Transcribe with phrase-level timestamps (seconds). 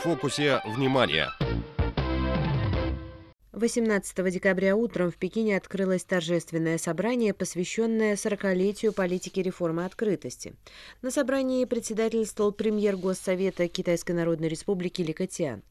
[0.00, 1.30] фокусе внимания.
[3.60, 10.54] 18 декабря утром в Пекине открылось торжественное собрание, посвященное 40-летию политики реформы открытости.
[11.02, 15.62] На собрании председательствовал премьер Госсовета Китайской Народной Республики Ли Катиан.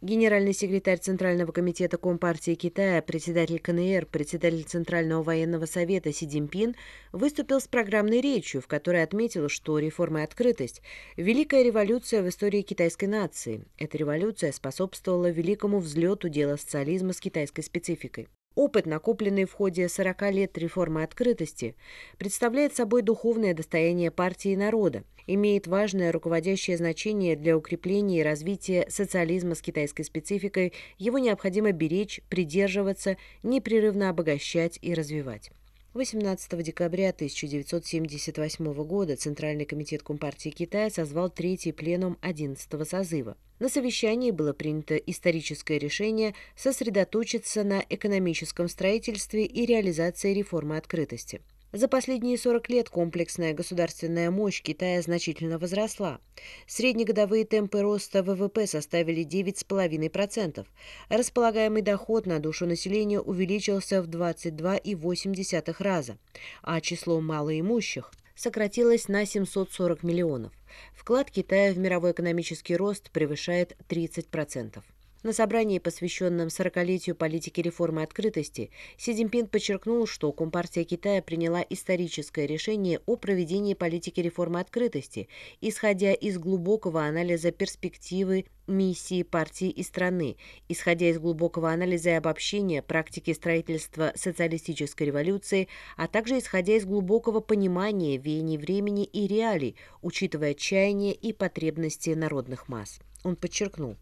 [0.00, 6.74] Генеральный секретарь Центрального комитета Компартии Китая, председатель КНР, председатель Центрального военного совета Си Цзиньпин
[7.12, 10.82] выступил с программной речью, в которой отметил, что реформа и открытость–
[11.16, 13.64] великая революция в истории китайской нации.
[13.78, 18.28] Эта революция способствовала великому взлету дела социализма с китайской спецификой.
[18.56, 21.76] Опыт, накопленный в ходе 40 лет реформы открытости,
[22.18, 28.86] представляет собой духовное достояние партии и народа, имеет важное руководящее значение для укрепления и развития
[28.88, 35.52] социализма с китайской спецификой, его необходимо беречь, придерживаться, непрерывно обогащать и развивать.
[35.98, 43.36] 18 декабря 1978 года Центральный комитет Компартии Китая созвал третий пленум 11 созыва.
[43.58, 51.40] На совещании было принято историческое решение сосредоточиться на экономическом строительстве и реализации реформы открытости.
[51.72, 56.18] За последние 40 лет комплексная государственная мощь Китая значительно возросла.
[56.66, 60.66] Среднегодовые темпы роста ВВП составили 9,5%.
[61.10, 66.16] Располагаемый доход на душу населения увеличился в 22,8 раза,
[66.62, 70.52] а число малоимущих сократилось на 740 миллионов.
[70.94, 74.82] Вклад Китая в мировой экономический рост превышает 30%.
[75.24, 82.46] На собрании, посвященном 40-летию политики реформы открытости, Си Цзиньпин подчеркнул, что Компартия Китая приняла историческое
[82.46, 85.28] решение о проведении политики реформы открытости,
[85.60, 90.36] исходя из глубокого анализа перспективы миссии партии и страны,
[90.68, 95.66] исходя из глубокого анализа и обобщения практики строительства социалистической революции,
[95.96, 102.68] а также исходя из глубокого понимания веяний времени и реалий, учитывая чаяния и потребности народных
[102.68, 103.00] масс.
[103.24, 103.96] Он подчеркнул.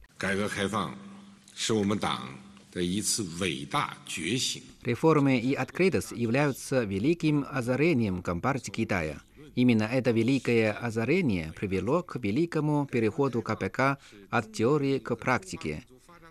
[4.83, 9.23] Реформы и открытость являются великим озарением Компартии Китая.
[9.55, 13.97] Именно это великое озарение привело к великому переходу КПК
[14.29, 15.85] от теории к практике.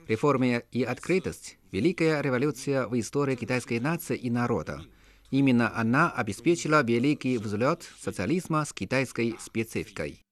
[0.08, 4.86] Реформы и открытость– великая революция в истории китайской нации и народа.
[5.32, 10.25] Именно она обеспечила великий взлет социализма с китайской спецификой.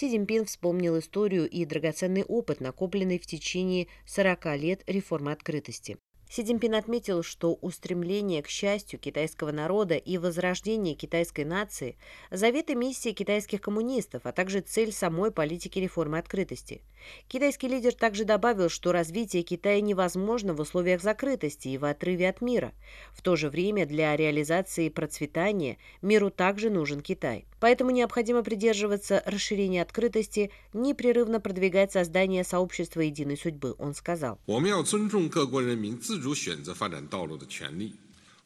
[0.00, 5.98] Си Цзиньпин вспомнил историю и драгоценный опыт, накопленный в течение 40 лет реформы открытости.
[6.30, 11.98] Си Цзиньпин отметил, что устремление к счастью китайского народа и возрождение китайской нации–
[12.30, 16.80] заветы миссии китайских коммунистов, а также цель самой политики реформы открытости.
[17.28, 22.40] Китайский лидер также добавил, что развитие Китая невозможно в условиях закрытости и в отрыве от
[22.40, 22.72] мира.
[23.12, 27.46] В то же время для реализации процветания миру также нужен Китай.
[27.60, 34.38] Поэтому необходимо придерживаться расширения открытости, непрерывно продвигать создание сообщества единой судьбы, он сказал.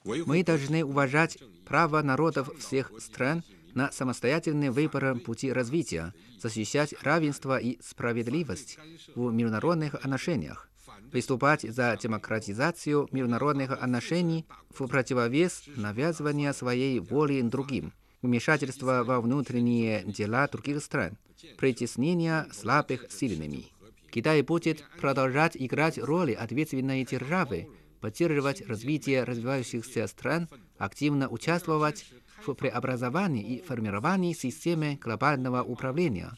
[0.05, 3.43] Мы должны уважать право народов всех стран
[3.75, 8.79] на самостоятельный выбор пути развития, защищать равенство и справедливость
[9.15, 10.69] в международных отношениях,
[11.13, 17.93] выступать за демократизацию международных отношений в противовес навязывания своей воли другим,
[18.23, 21.19] вмешательства во внутренние дела других стран,
[21.59, 23.67] притеснения слабых сильными.
[24.11, 27.69] Китай будет продолжать играть роль ответственной державы,
[28.01, 30.49] поддерживать развитие развивающихся стран,
[30.79, 32.07] активно участвовать
[32.47, 36.33] в преобразовании и формировании системы глобального управления,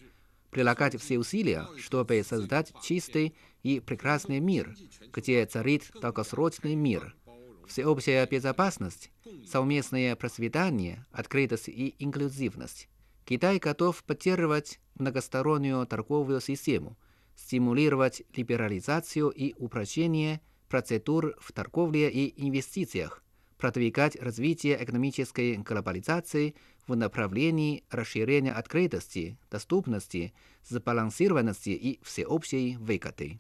[0.51, 4.75] прилагать все усилия, чтобы создать чистый и прекрасный мир,
[5.13, 7.15] где царит долгосрочный мир,
[7.67, 9.11] всеобщая безопасность,
[9.47, 12.89] совместное процветание, открытость и инклюзивность.
[13.25, 16.97] Китай готов поддерживать многостороннюю торговую систему–
[17.37, 23.23] стимулировать либерализацию и упрощение процедур в торговле и инвестициях,
[23.59, 26.55] продвигать развитие экономической глобализации
[26.87, 30.33] в направлении расширения открытости, доступности,
[30.65, 33.39] сбалансированности и всеобщей выгоды.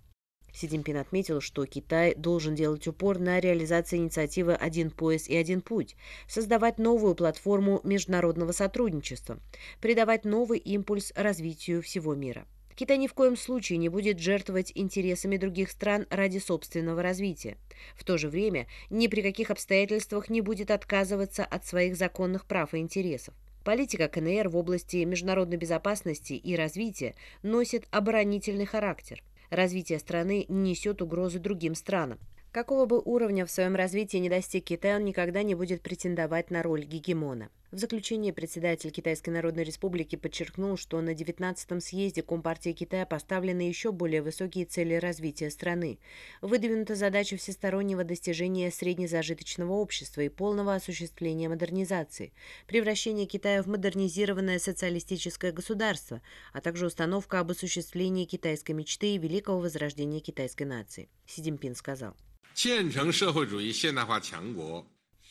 [0.56, 5.61] Си Цзиньпин отметил, что Китай должен делать упор на реализацию инициативы «Один пояс и один
[5.61, 5.96] путь»,
[6.26, 9.38] создавать новую платформу международного сотрудничества,
[9.82, 12.46] придавать новый импульс развитию всего мира.
[12.76, 17.56] Китай ни в коем случае не будет жертвовать интересами других стран ради собственного развития.
[17.96, 22.75] В то же время ни при каких обстоятельствах не будет отказываться от своих законных прав
[22.75, 23.34] и интересов.
[23.64, 29.22] Политика КНР в области международной безопасности и развития носит оборонительный характер.
[29.49, 32.19] Развитие страны несет угрозы другим странам.
[32.52, 36.62] Какого бы уровня в своем развитии не достиг Китай, он никогда не будет претендовать на
[36.62, 37.50] роль гегемона.
[37.72, 43.90] В заключение председатель Китайской Народной Республики подчеркнул, что на 19-м съезде Компартии Китая поставлены еще
[43.90, 45.98] более высокие цели развития страны.
[46.40, 52.32] Выдвинута задача всестороннего достижения среднезажиточного общества и полного осуществления модернизации,
[52.69, 56.22] превращение Китая в модернизированное социалистическое государство,
[56.52, 61.10] а также установка об осуществлении китайской мечты и великого возрождения китайской нации.
[61.26, 62.14] Си Цзиньпин сказал.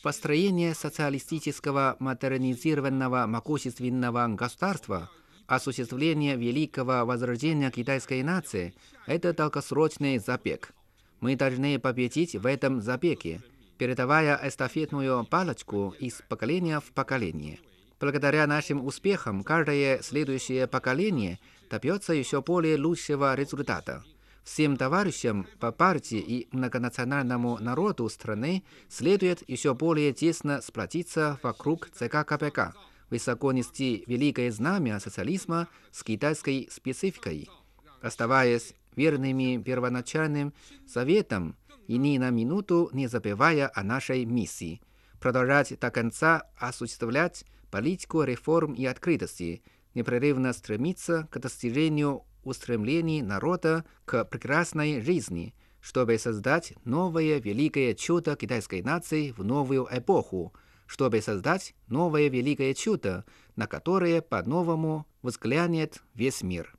[0.02, 5.10] Построение социалистического модернизированного могущественного государства,
[5.46, 8.74] осуществление великого возрождения китайской нации–
[9.06, 10.72] это долгосрочный забег.
[11.20, 13.42] Мы должны победить в этом забеге,
[13.78, 17.58] передавая эстафетную палочку из поколения в поколение.
[17.98, 21.38] Благодаря нашим успехам каждое следующее поколение
[21.70, 24.04] добьется еще более лучшего результата.
[24.46, 32.24] Всем товарищам по партии и многонациональному народу страны следует еще более тесно сплотиться вокруг ЦК
[32.24, 32.72] КПК,
[33.10, 37.50] высоко нести великое знамя социализма с китайской спецификой,
[38.00, 40.54] оставаясь верными первоначальным
[40.86, 41.56] советам
[41.88, 44.80] и ни на минуту не забывая о нашей миссии,
[45.20, 49.64] продолжать до конца осуществлять политику реформ и открытости,
[49.94, 58.82] непрерывно стремиться к достижению устремлений народа к прекрасной жизни, чтобы создать новое великое чудо китайской
[58.82, 60.54] нации в новую эпоху,
[60.86, 63.24] чтобы создать новое великое чудо,
[63.56, 66.72] на которое по-новому взглянет весь мир.